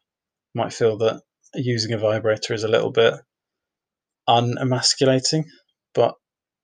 [0.56, 1.22] might feel that
[1.56, 3.16] using a vibrator is a little bit
[4.28, 5.46] unemasculating,
[5.94, 6.16] but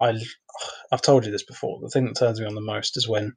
[0.02, 0.14] I
[0.92, 1.80] I've told you this before.
[1.82, 3.34] The thing that turns me on the most is when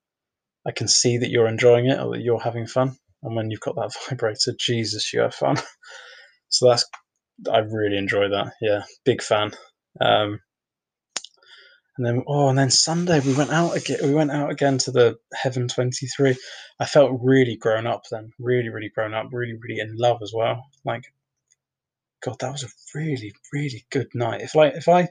[0.66, 3.60] I can see that you're enjoying it or that you're having fun, and when you've
[3.60, 5.56] got that vibrator, Jesus, you have fun.
[6.48, 6.84] so that's
[7.52, 8.52] I really enjoy that.
[8.60, 9.52] Yeah, big fan.
[10.00, 10.40] Um,
[11.96, 13.98] and then oh, and then Sunday we went out again.
[14.02, 16.36] We went out again to the Heaven Twenty Three.
[16.80, 20.32] I felt really grown up then, really, really grown up, really, really in love as
[20.34, 20.64] well.
[20.84, 21.04] Like,
[22.22, 24.40] God, that was a really, really good night.
[24.40, 25.08] If like if I,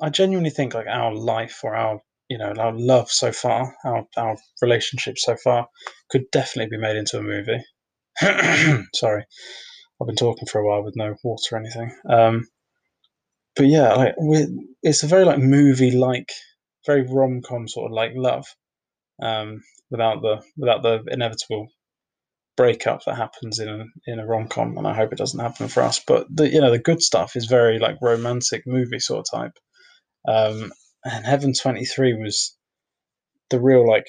[0.00, 4.06] I genuinely think like our life or our you know our love so far, our
[4.16, 5.66] our relationship so far,
[6.10, 7.64] could definitely be made into a movie.
[8.94, 9.24] Sorry,
[10.00, 11.92] I've been talking for a while with no water or anything.
[12.08, 12.46] Um,
[13.58, 14.14] but yeah, like
[14.84, 16.30] it's a very like movie like,
[16.86, 18.46] very rom com sort of like love,
[19.20, 21.66] um, without the without the inevitable
[22.56, 25.66] breakup that happens in a, in a rom com, and I hope it doesn't happen
[25.66, 26.00] for us.
[26.06, 29.58] But the you know the good stuff is very like romantic movie sort of type,
[30.28, 30.72] um,
[31.04, 32.56] and Heaven Twenty Three was
[33.50, 34.06] the real like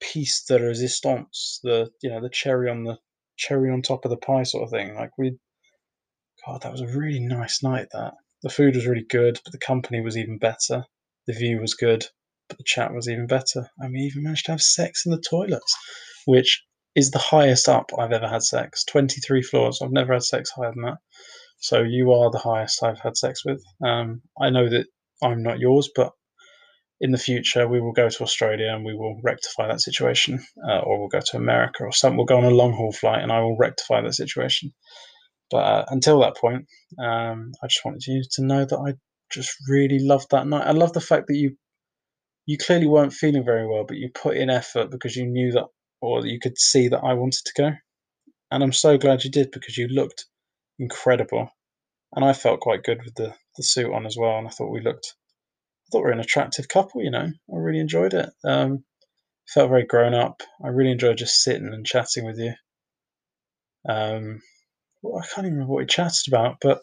[0.00, 2.98] piece de resistance, the you know the cherry on the
[3.36, 4.94] cherry on top of the pie sort of thing.
[4.94, 5.38] Like we,
[6.46, 7.88] God, that was a really nice night.
[7.92, 8.14] That
[8.46, 10.84] the food was really good, but the company was even better.
[11.26, 12.06] The view was good,
[12.48, 13.68] but the chat was even better.
[13.78, 15.76] And we even managed to have sex in the toilets,
[16.26, 16.62] which
[16.94, 18.84] is the highest up I've ever had sex.
[18.84, 19.80] 23 floors.
[19.82, 20.98] I've never had sex higher than that.
[21.58, 23.60] So you are the highest I've had sex with.
[23.84, 24.86] Um, I know that
[25.24, 26.12] I'm not yours, but
[27.00, 30.38] in the future we will go to Australia and we will rectify that situation,
[30.70, 32.16] uh, or we'll go to America or some.
[32.16, 34.72] We'll go on a long haul flight and I will rectify that situation.
[35.50, 36.66] But uh, until that point,
[36.98, 38.94] um, I just wanted you to know that I
[39.30, 40.66] just really loved that night.
[40.66, 41.56] I love the fact that you
[42.46, 45.66] you clearly weren't feeling very well, but you put in effort because you knew that,
[46.00, 47.72] or you could see that I wanted to go.
[48.50, 50.26] And I'm so glad you did because you looked
[50.78, 51.48] incredible,
[52.14, 54.38] and I felt quite good with the the suit on as well.
[54.38, 57.02] And I thought we looked, I thought we were an attractive couple.
[57.02, 58.30] You know, I really enjoyed it.
[58.44, 58.84] Um,
[59.48, 60.42] felt very grown up.
[60.64, 62.52] I really enjoyed just sitting and chatting with you.
[63.88, 64.42] Um,
[65.16, 66.80] I can't even remember what we chatted about, but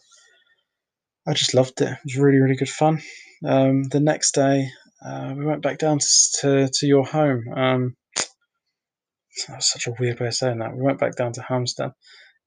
[1.28, 1.92] I just loved it.
[1.92, 3.02] It was really, really good fun.
[3.46, 4.70] Um, the next day,
[5.06, 6.08] uh, we went back down to,
[6.42, 7.46] to, to your home.
[7.56, 7.96] Um,
[9.48, 10.76] that was such a weird way of saying that.
[10.76, 11.94] We went back down to Halmstad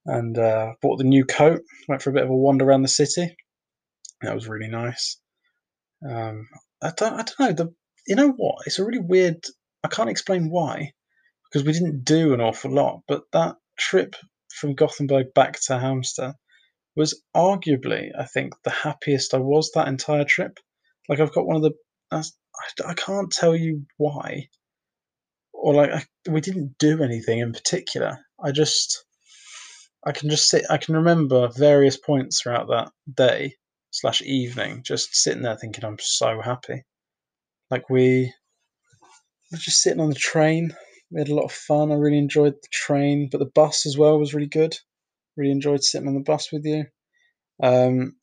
[0.05, 1.63] and uh, bought the new coat.
[1.89, 3.37] Went for a bit of a wander around the city.
[4.23, 5.19] That was really nice.
[6.09, 6.49] Um,
[6.83, 7.53] I don't, I don't know.
[7.53, 7.75] The,
[8.07, 8.67] you know what?
[8.67, 9.43] It's a really weird.
[9.85, 10.93] I can't explain why,
[11.45, 13.01] because we didn't do an awful lot.
[13.09, 14.17] But that trip
[14.57, 16.35] from Gothenburg back to Halmstad
[16.97, 20.59] was arguably, I think, the happiest I was that entire trip.
[21.09, 21.73] Like I've got one of the.
[22.11, 22.23] I,
[22.87, 24.49] I can't tell you why,
[25.53, 28.19] or like I, we didn't do anything in particular.
[28.43, 29.05] I just,
[30.05, 30.65] I can just sit.
[30.71, 33.55] I can remember various points throughout that day
[33.91, 36.85] slash evening, just sitting there thinking I'm so happy.
[37.71, 38.33] Like we
[39.53, 40.75] were just sitting on the train.
[41.11, 41.93] We had a lot of fun.
[41.93, 44.77] I really enjoyed the train, but the bus as well was really good.
[45.37, 46.87] Really enjoyed sitting on the bus with you.
[47.63, 48.17] Um,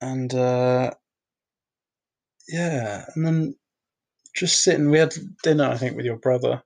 [0.00, 0.92] and uh,
[2.48, 3.54] yeah, and then
[4.34, 4.90] just sitting.
[4.90, 6.62] We had dinner, I think, with your brother,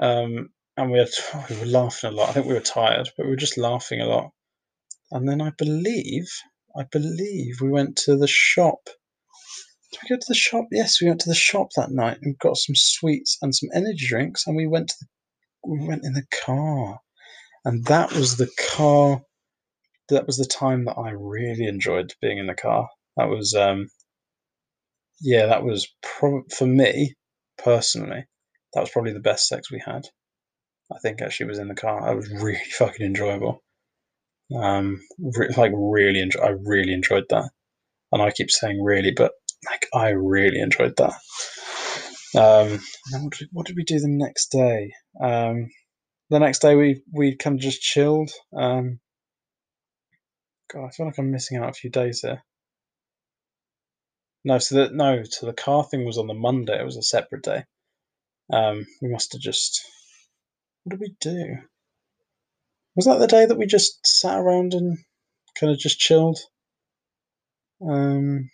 [0.00, 2.30] um, and we had oh, we were laughing a lot.
[2.30, 4.30] I think we were tired, but we were just laughing a lot.
[5.10, 6.28] And then I believe,
[6.76, 8.88] I believe we went to the shop.
[9.92, 10.66] Did we go to the shop?
[10.72, 14.06] Yes, we went to the shop that night and got some sweets and some energy
[14.08, 15.06] drinks, and we went to the,
[15.70, 16.98] we went in the car,
[17.64, 19.22] and that was the car.
[20.08, 22.88] That was the time that I really enjoyed being in the car.
[23.16, 23.88] That was um,
[25.20, 27.14] yeah, that was pro- for me
[27.58, 28.24] personally.
[28.74, 30.08] That was probably the best sex we had.
[30.90, 32.06] I think actually was in the car.
[32.06, 33.62] That was really fucking enjoyable.
[34.54, 36.40] Um, re- like really enjoy.
[36.40, 37.50] I really enjoyed that,
[38.10, 39.32] and I keep saying really, but
[39.70, 41.14] like I really enjoyed that.
[42.34, 44.92] Um, what did, we, what did we do the next day?
[45.22, 45.68] Um,
[46.30, 48.30] the next day we we kind of just chilled.
[48.56, 49.00] Um,
[50.72, 52.42] God, I feel like I'm missing out a few days here.
[54.44, 56.80] No, so that no, so the car thing was on the Monday.
[56.80, 57.64] It was a separate day.
[58.52, 59.82] Um, we must have just.
[60.84, 61.58] What did we do?
[62.96, 64.98] Was that the day that we just sat around and
[65.58, 66.38] kind of just chilled?
[67.86, 68.50] Um,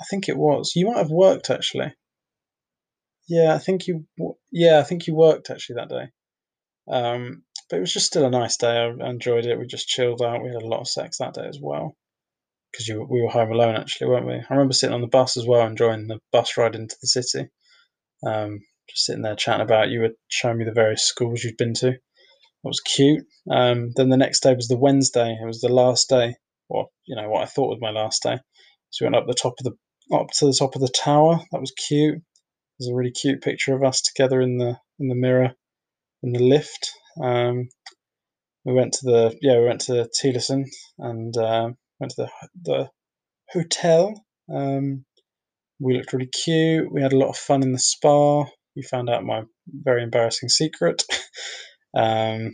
[0.00, 0.72] I think it was.
[0.74, 1.94] You might have worked actually.
[3.28, 4.06] Yeah, I think you.
[4.50, 6.08] Yeah, I think you worked actually that day.
[6.90, 8.76] Um, but it was just still a nice day.
[8.76, 9.58] I enjoyed it.
[9.58, 10.42] We just chilled out.
[10.42, 11.96] We had a lot of sex that day as well
[12.72, 14.34] because we were home alone actually, weren't we?
[14.34, 17.48] I remember sitting on the bus as well, enjoying the bus ride into the city.
[18.26, 19.90] Um, just sitting there chatting about.
[19.90, 21.90] You were showing me the various schools you'd been to.
[21.90, 21.98] That
[22.64, 23.24] was cute.
[23.50, 25.36] Um, then the next day was the Wednesday.
[25.40, 26.36] It was the last day,
[26.68, 28.38] or you know what I thought was my last day.
[28.90, 29.76] So we went up the top of the
[30.12, 31.40] up to the top of the tower.
[31.52, 32.22] That was cute.
[32.78, 35.54] There's a really cute picture of us together in the in the mirror
[36.22, 36.90] in the lift.
[37.22, 37.68] Um,
[38.64, 40.66] we went to the yeah we went to Tylösand
[40.98, 42.30] and uh, went to the
[42.62, 42.90] the
[43.50, 44.24] hotel.
[44.52, 45.04] Um,
[45.80, 46.92] we looked really cute.
[46.92, 48.44] We had a lot of fun in the spa.
[48.74, 51.02] You found out my very embarrassing secret.
[51.96, 52.52] um,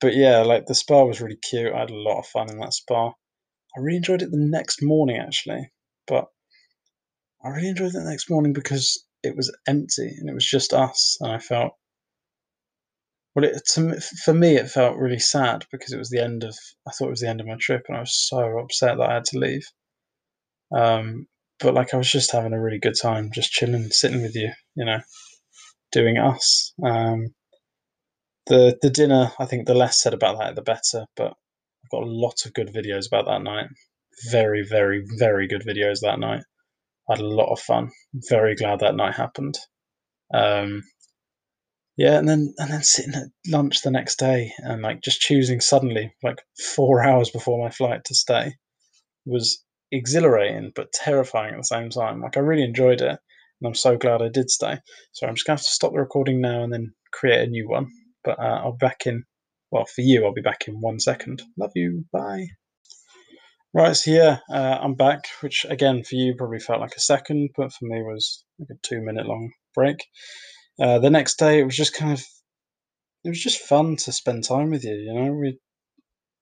[0.00, 1.72] but yeah, like the spa was really cute.
[1.72, 3.08] I had a lot of fun in that spa.
[3.08, 5.70] I really enjoyed it the next morning actually,
[6.06, 6.26] but
[7.46, 11.16] I really enjoyed the next morning because it was empty and it was just us,
[11.20, 11.74] and I felt
[13.36, 13.44] well.
[13.44, 16.56] It to, for me, it felt really sad because it was the end of.
[16.88, 19.08] I thought it was the end of my trip, and I was so upset that
[19.10, 19.64] I had to leave.
[20.76, 21.28] Um,
[21.60, 24.52] but like I was just having a really good time, just chilling, sitting with you,
[24.74, 25.00] you know,
[25.92, 26.72] doing us.
[26.84, 27.34] Um,
[28.46, 31.06] the the dinner, I think the less said about that, the better.
[31.16, 31.28] But
[31.84, 33.68] I've got a lot of good videos about that night.
[34.32, 36.42] Very, very, very good videos that night.
[37.08, 37.90] Had a lot of fun.
[38.28, 39.56] Very glad that night happened.
[40.34, 40.82] Um,
[41.96, 45.60] yeah, and then and then sitting at lunch the next day and like just choosing
[45.60, 46.42] suddenly, like
[46.74, 48.54] four hours before my flight to stay,
[49.24, 52.20] was exhilarating but terrifying at the same time.
[52.20, 54.78] Like I really enjoyed it, and I'm so glad I did stay.
[55.12, 57.68] So I'm just gonna have to stop the recording now and then create a new
[57.68, 57.86] one.
[58.24, 59.24] But uh, I'll be back in.
[59.70, 61.42] Well, for you, I'll be back in one second.
[61.58, 62.04] Love you.
[62.12, 62.46] Bye.
[63.76, 67.50] Right, so yeah, uh, I'm back, which again for you probably felt like a second,
[67.58, 69.98] but for me was like a two minute long break.
[70.80, 72.24] Uh, the next day, it was just kind of,
[73.24, 74.94] it was just fun to spend time with you.
[74.94, 75.58] You know, we,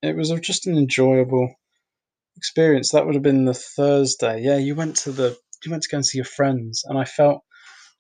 [0.03, 1.53] it was just an enjoyable
[2.37, 2.93] experience.
[2.93, 4.43] That would have been the Thursday.
[4.43, 7.05] Yeah, you went to the, you went to go and see your friends, and I
[7.05, 7.43] felt,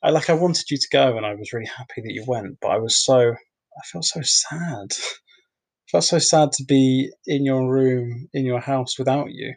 [0.02, 2.58] I like I wanted you to go, and I was really happy that you went,
[2.62, 4.92] but I was so, I felt so sad.
[5.90, 9.54] felt so sad to be in your room in your house without you.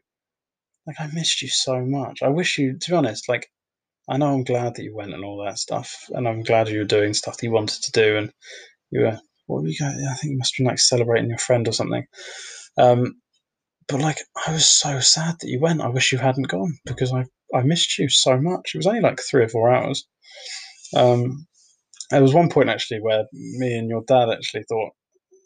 [0.85, 2.21] Like I missed you so much.
[2.21, 3.49] I wish you, to be honest, like
[4.09, 6.79] I know I'm glad that you went and all that stuff, and I'm glad you
[6.79, 8.31] were doing stuff that you wanted to do, and
[8.91, 9.95] you were what were you guys?
[9.95, 12.05] I think you must have been like celebrating your friend or something.
[12.77, 13.15] Um,
[13.87, 15.81] but like, I was so sad that you went.
[15.81, 18.71] I wish you hadn't gone because I I missed you so much.
[18.73, 20.05] It was only like three or four hours.
[20.95, 21.47] Um,
[22.11, 24.91] there was one point actually where me and your dad actually thought,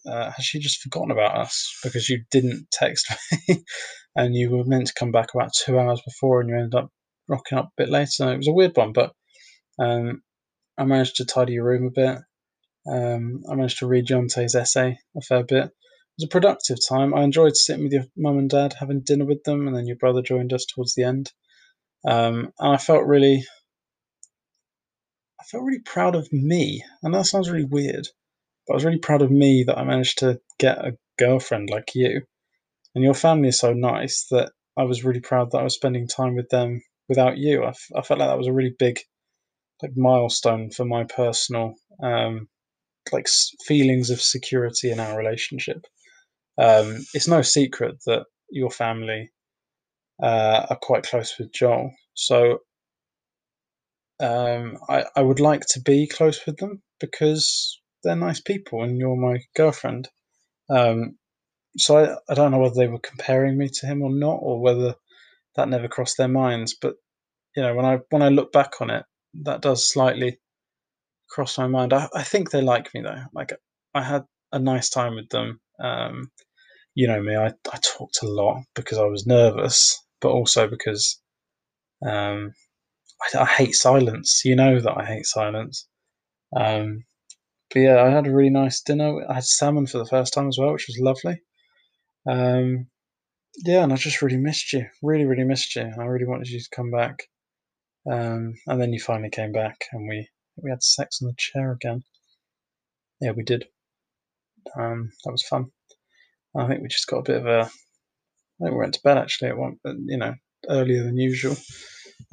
[0.05, 3.11] uh, has she just forgotten about us because you didn't text
[3.47, 3.63] me
[4.15, 6.89] and you were meant to come back about two hours before and you ended up
[7.27, 8.31] rocking up a bit later.
[8.31, 9.13] It was a weird one, but
[9.79, 10.21] um,
[10.77, 12.17] I managed to tidy your room a bit.
[12.91, 15.65] Um, I managed to read Jonte's essay a fair bit.
[15.65, 15.71] It
[16.17, 17.13] was a productive time.
[17.13, 19.97] I enjoyed sitting with your mum and dad, having dinner with them, and then your
[19.97, 21.31] brother joined us towards the end.
[22.05, 23.45] Um, and I felt really,
[25.39, 26.83] I felt really proud of me.
[27.03, 28.07] And that sounds really weird,
[28.67, 31.95] but I was really proud of me that I managed to get a girlfriend like
[31.95, 32.21] you.
[32.95, 36.07] And your family is so nice that I was really proud that I was spending
[36.07, 37.63] time with them without you.
[37.63, 38.99] I, f- I felt like that was a really big,
[39.81, 42.47] like milestone for my personal, um,
[43.11, 43.27] like
[43.65, 45.85] feelings of security in our relationship.
[46.57, 49.31] Um, it's no secret that your family
[50.21, 52.59] uh, are quite close with Joel, so
[54.21, 58.97] um, I, I would like to be close with them because they're nice people and
[58.97, 60.09] you're my girlfriend.
[60.69, 61.17] Um,
[61.77, 64.61] so I, I don't know whether they were comparing me to him or not, or
[64.61, 64.95] whether
[65.55, 66.75] that never crossed their minds.
[66.79, 66.95] But
[67.55, 69.05] you know, when I when I look back on it,
[69.43, 70.39] that does slightly
[71.29, 71.93] cross my mind.
[71.93, 73.23] I, I think they like me though.
[73.33, 73.53] Like
[73.93, 75.59] I had a nice time with them.
[75.79, 76.31] Um,
[76.93, 81.21] you know me, I, I talked a lot because I was nervous, but also because
[82.05, 82.53] um,
[83.33, 84.41] I, I hate silence.
[84.43, 85.87] You know that I hate silence.
[86.55, 87.03] Um,
[87.73, 89.25] but yeah, I had a really nice dinner.
[89.29, 91.41] I had salmon for the first time as well, which was lovely.
[92.27, 92.87] Um,
[93.63, 94.85] yeah, and I just really missed you.
[95.01, 95.91] Really, really missed you.
[95.99, 97.23] I really wanted you to come back.
[98.09, 100.27] Um, and then you finally came back, and we
[100.61, 102.03] we had sex on the chair again.
[103.19, 103.65] Yeah, we did.
[104.77, 105.71] Um, that was fun.
[106.55, 107.59] I think we just got a bit of a.
[107.61, 110.35] I think we went to bed actually at one, you know,
[110.69, 111.55] earlier than usual.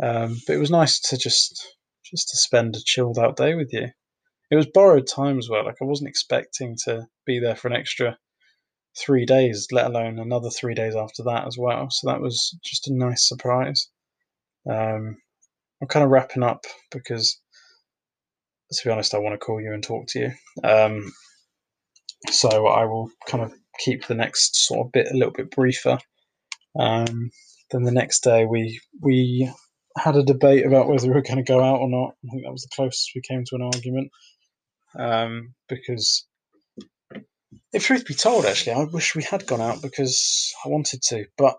[0.03, 3.73] Um, but it was nice to just just to spend a chilled out day with
[3.73, 3.89] you.
[4.51, 5.65] It was borrowed time as well.
[5.65, 8.19] Like I wasn't expecting to be there for an extra
[8.99, 11.89] three days, let alone another three days after that as well.
[11.91, 13.89] So that was just a nice surprise.
[14.69, 15.17] Um,
[15.81, 17.41] I'm kind of wrapping up because,
[18.73, 20.33] to be honest, I want to call you and talk to you.
[20.69, 21.13] Um,
[22.31, 23.53] so I will kind of
[23.85, 25.99] keep the next sort of bit a little bit briefer.
[26.79, 27.31] Um,
[27.71, 29.51] then the next day we we
[29.97, 32.15] had a debate about whether we were going to go out or not.
[32.25, 34.11] I think that was the closest we came to an argument.
[34.99, 36.27] Um, because
[37.73, 41.27] if truth be told, actually, I wish we had gone out because I wanted to.
[41.37, 41.57] But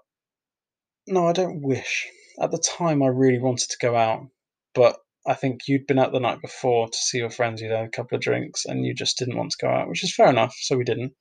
[1.08, 2.08] no, I don't wish.
[2.42, 4.28] At the time, I really wanted to go out,
[4.74, 4.98] but
[5.28, 7.62] I think you'd been out the night before to see your friends.
[7.62, 10.04] You'd had a couple of drinks, and you just didn't want to go out, which
[10.04, 10.56] is fair enough.
[10.62, 11.14] So we didn't.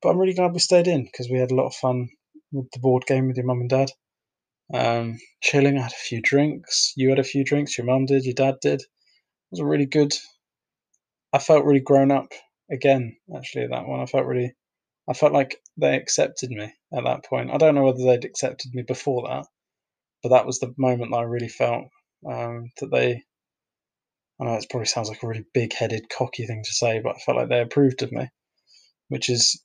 [0.00, 2.08] But I'm really glad we stayed in because we had a lot of fun
[2.52, 3.90] with the board game with your mum and dad.
[4.74, 5.78] Um, chilling.
[5.78, 6.92] I had a few drinks.
[6.96, 7.76] You had a few drinks.
[7.76, 8.24] Your mum did.
[8.24, 8.80] Your dad did.
[8.80, 8.88] It
[9.50, 10.14] was a really good.
[11.32, 12.32] I felt really grown up
[12.70, 13.16] again.
[13.34, 14.54] Actually, that one I felt really.
[15.08, 17.50] I felt like they accepted me at that point.
[17.50, 19.46] I don't know whether they'd accepted me before that,
[20.22, 21.86] but that was the moment that I really felt
[22.30, 23.22] um, that they.
[24.40, 27.18] I know it probably sounds like a really big-headed, cocky thing to say, but I
[27.20, 28.28] felt like they approved of me,
[29.08, 29.62] which is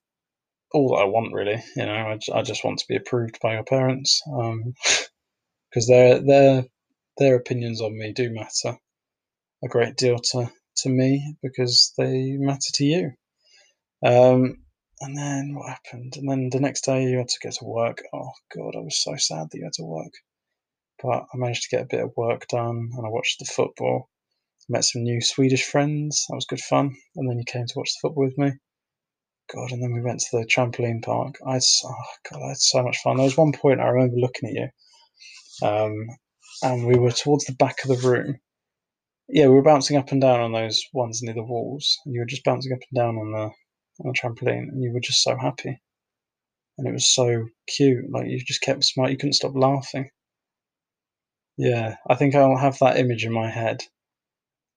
[0.74, 1.64] all that I want, really.
[1.76, 6.20] You know, I, I just want to be approved by your parents because um, their
[6.20, 6.66] their
[7.18, 8.78] their opinions on me do matter
[9.64, 10.50] a great deal to
[10.84, 13.12] to me because they matter to you.
[14.06, 14.58] Um,
[15.02, 16.14] and then what happened?
[16.18, 18.02] And then the next day you had to get to work.
[18.14, 20.14] Oh god, I was so sad that you had to work.
[21.02, 24.10] But I managed to get a bit of work done, and I watched the football.
[24.70, 26.26] Met some new Swedish friends.
[26.28, 26.96] That was good fun.
[27.16, 28.52] And then you came to watch the football with me.
[29.54, 31.36] God, and then we went to the trampoline park.
[31.46, 33.18] I had, oh God, I had so much fun.
[33.18, 34.56] There was one point I remember looking at
[35.62, 36.08] you, um,
[36.64, 38.40] and we were towards the back of the room.
[39.30, 42.20] Yeah, we were bouncing up and down on those ones near the walls, and you
[42.22, 43.44] were just bouncing up and down on the
[44.04, 45.82] on the trampoline, and you were just so happy,
[46.78, 48.10] and it was so cute.
[48.12, 50.10] Like you just kept smiling, you couldn't stop laughing.
[51.58, 53.84] Yeah, I think I'll have that image in my head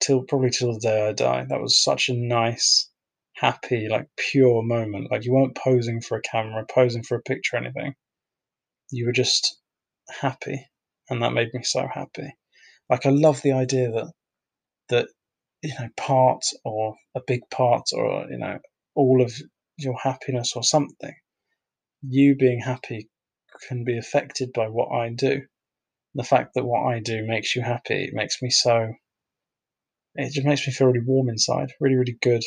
[0.00, 1.46] till probably till the day I die.
[1.48, 2.90] That was such a nice
[3.36, 5.10] happy, like pure moment.
[5.10, 7.94] Like you weren't posing for a camera, posing for a picture, or anything.
[8.90, 9.58] You were just
[10.20, 10.66] happy,
[11.10, 12.34] and that made me so happy.
[12.90, 14.12] Like I love the idea that
[14.90, 15.08] that
[15.62, 18.58] you know part or a big part or you know
[18.94, 19.32] all of
[19.76, 21.14] your happiness or something,
[22.02, 23.08] you being happy
[23.68, 25.42] can be affected by what I do.
[26.14, 28.92] The fact that what I do makes you happy it makes me so.
[30.16, 32.42] It just makes me feel really warm inside, really, really good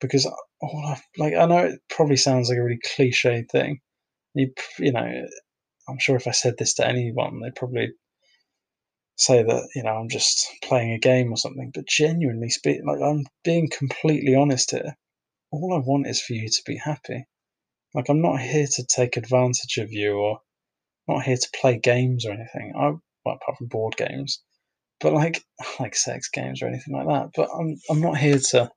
[0.00, 0.26] because
[0.60, 3.80] all I, like I know it probably sounds like a really cliche thing.
[4.34, 5.26] You you know,
[5.88, 7.92] I'm sure if I said this to anyone, they'd probably
[9.16, 11.70] say that you know I'm just playing a game or something.
[11.72, 14.96] But genuinely speaking, like I'm being completely honest here.
[15.50, 17.26] All I want is for you to be happy.
[17.94, 20.40] Like I'm not here to take advantage of you or
[21.06, 22.72] not here to play games or anything.
[22.76, 22.92] I
[23.24, 24.42] well, apart from board games,
[25.00, 25.44] but like
[25.80, 27.30] like sex games or anything like that.
[27.36, 28.70] But I'm I'm not here to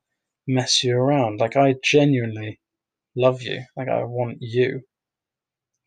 [0.46, 1.40] mess you around.
[1.40, 2.60] Like I genuinely
[3.16, 3.64] love you.
[3.76, 4.82] Like I want you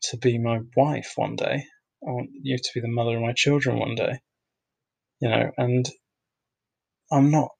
[0.02, 1.64] to be my wife one day.
[2.06, 4.18] I want you to be the mother of my children one day.
[5.22, 5.88] You know, and
[7.12, 7.50] I'm not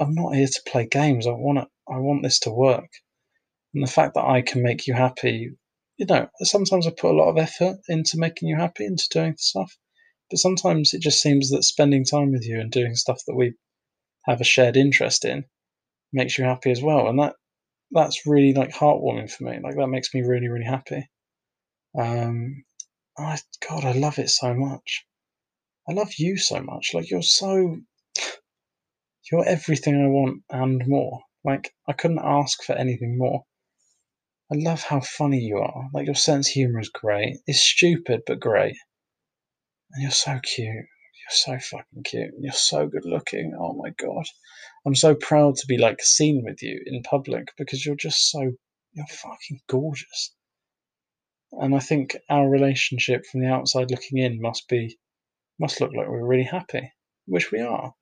[0.00, 1.26] I'm not here to play games.
[1.26, 2.88] I want to, I want this to work.
[3.74, 5.50] And the fact that I can make you happy,
[5.98, 9.34] you know, sometimes I put a lot of effort into making you happy, into doing
[9.36, 9.76] stuff.
[10.30, 13.54] But sometimes it just seems that spending time with you and doing stuff that we
[14.26, 15.44] have a shared interest in
[16.12, 17.08] makes you happy as well.
[17.08, 17.34] And that
[17.90, 19.58] that's really like heartwarming for me.
[19.62, 21.08] Like that makes me really, really happy.
[21.98, 22.64] Um,
[23.18, 25.06] I God, I love it so much.
[25.88, 26.90] I love you so much.
[26.92, 27.78] Like you're so,
[29.32, 31.20] you're everything I want and more.
[31.44, 33.44] Like I couldn't ask for anything more.
[34.52, 35.88] I love how funny you are.
[35.94, 37.38] Like your sense of humor is great.
[37.46, 38.76] It's stupid but great.
[39.92, 40.74] And you're so cute.
[40.74, 42.34] You're so fucking cute.
[42.38, 43.56] You're so good looking.
[43.58, 44.24] Oh my god.
[44.86, 48.52] I'm so proud to be like seen with you in public because you're just so
[48.92, 50.34] you're fucking gorgeous.
[51.52, 54.98] And I think our relationship from the outside looking in must be
[55.58, 56.92] must look like we're really happy,
[57.26, 57.92] which we are.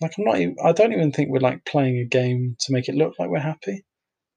[0.00, 2.88] Like I'm not even, I don't even think we're like playing a game to make
[2.88, 3.84] it look like we're happy.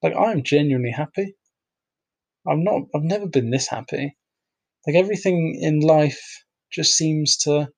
[0.02, 1.36] Like I'm genuinely happy.
[2.48, 4.18] I'm not I've never been this happy.
[4.88, 7.70] Like everything in life just seems to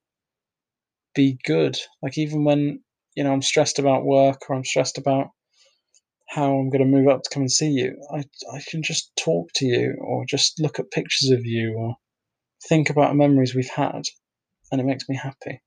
[1.14, 1.78] be good.
[2.02, 2.80] Like even when
[3.16, 5.30] you know, I'm stressed about work or I'm stressed about
[6.28, 9.12] how I'm going to move up to come and see you, I, I can just
[9.16, 11.96] talk to you or just look at pictures of you or
[12.68, 14.04] think about memories we've had
[14.72, 15.62] and it makes me happy.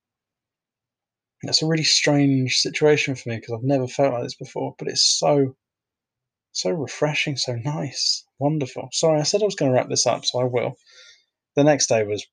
[1.43, 4.89] It's a really strange situation for me because I've never felt like this before, but
[4.89, 5.55] it's so,
[6.53, 8.89] so refreshing, so nice, wonderful.
[8.93, 10.77] Sorry, I said I was going to wrap this up, so I will.
[11.55, 12.27] The next day was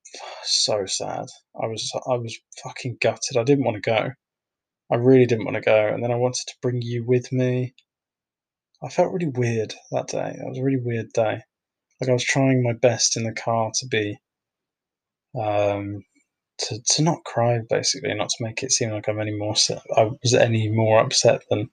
[0.44, 1.26] so sad.
[1.62, 3.38] I was, I was fucking gutted.
[3.38, 4.12] I didn't want to go.
[4.92, 7.74] I really didn't want to go, and then I wanted to bring you with me.
[8.84, 10.36] I felt really weird that day.
[10.38, 11.42] It was a really weird day.
[12.02, 14.18] Like I was trying my best in the car to be,
[15.40, 16.04] um,
[16.60, 19.56] to to not cry basically, not to make it seem like I'm any more
[19.96, 21.70] I was any more upset than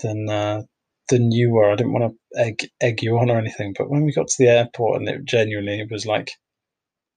[0.00, 0.62] than uh,
[1.08, 1.70] than you were.
[1.70, 3.74] I didn't want to egg egg you on or anything.
[3.76, 6.32] But when we got to the airport and it genuinely was like,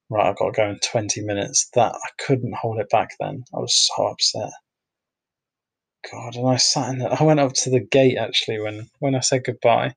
[0.09, 1.69] right, I've got to go in twenty minutes.
[1.73, 3.11] That I couldn't hold it back.
[3.19, 4.51] Then I was so upset.
[6.11, 6.99] God, and I sat in.
[6.99, 9.93] The, I went up to the gate actually when when I said goodbye.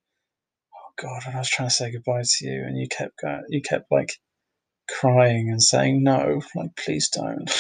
[0.75, 3.45] Oh God, and I was trying to say goodbye to you, and you kept going.
[3.49, 4.15] You kept like
[4.89, 7.51] crying and saying no, like please don't.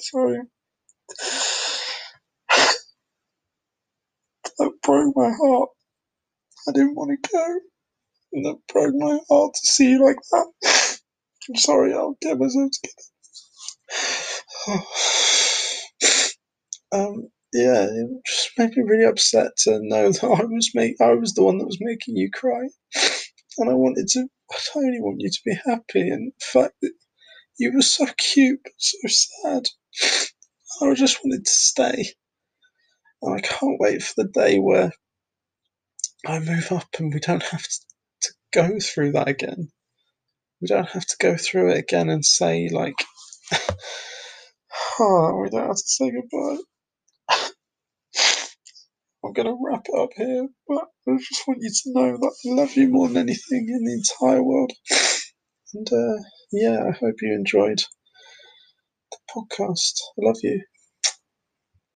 [0.00, 0.40] Sorry.
[4.58, 5.70] That broke my heart.
[6.68, 7.56] I didn't want to go,
[8.32, 10.52] and that broke my heart to see you like that.
[11.48, 11.94] I'm sorry.
[11.94, 12.70] I'll get myself
[14.68, 14.84] together.
[16.92, 21.14] um, yeah, it just made me really upset to know that I was make I
[21.14, 22.68] was the one that was making you cry,
[23.58, 24.28] and I wanted to.
[24.52, 26.92] I only want you to be happy, and the fact that
[27.58, 29.68] you were so cute but so sad,
[30.82, 32.12] I just wanted to stay,
[33.22, 34.92] and I can't wait for the day where
[36.26, 37.80] I move up and we don't have to,
[38.22, 39.68] to go through that again.
[40.60, 42.96] We don't have to go through it again and say like,
[45.00, 46.62] oh, we don't have to say goodbye.
[49.36, 52.54] Going to wrap it up here, but I just want you to know that I
[52.54, 54.72] love you more than anything in the entire world.
[55.74, 56.22] And uh,
[56.52, 57.82] yeah, I hope you enjoyed
[59.12, 59.94] the podcast.
[60.18, 60.62] I love you.